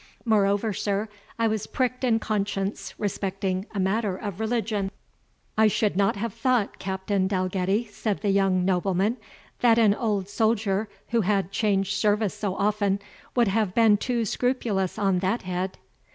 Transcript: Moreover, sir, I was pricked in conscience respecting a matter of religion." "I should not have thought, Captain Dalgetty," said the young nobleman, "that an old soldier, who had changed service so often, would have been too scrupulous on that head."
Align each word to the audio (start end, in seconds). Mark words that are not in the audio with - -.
Moreover, 0.25 0.73
sir, 0.73 1.09
I 1.37 1.47
was 1.47 1.67
pricked 1.67 2.03
in 2.03 2.17
conscience 2.17 2.95
respecting 2.97 3.67
a 3.69 3.79
matter 3.79 4.17
of 4.17 4.39
religion." 4.39 4.89
"I 5.59 5.67
should 5.67 5.95
not 5.95 6.15
have 6.15 6.33
thought, 6.33 6.79
Captain 6.79 7.27
Dalgetty," 7.27 7.85
said 7.91 8.21
the 8.21 8.31
young 8.31 8.65
nobleman, 8.65 9.17
"that 9.59 9.77
an 9.77 9.93
old 9.93 10.27
soldier, 10.27 10.89
who 11.09 11.21
had 11.21 11.51
changed 11.51 11.93
service 11.93 12.33
so 12.33 12.55
often, 12.55 12.99
would 13.35 13.49
have 13.49 13.75
been 13.75 13.95
too 13.95 14.25
scrupulous 14.25 14.97
on 14.97 15.19
that 15.19 15.43
head." 15.43 15.77